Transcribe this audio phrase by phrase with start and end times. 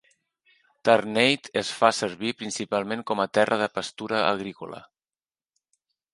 [0.87, 4.83] Tarneit es fa servir principalment com a terra de pastura agrícola.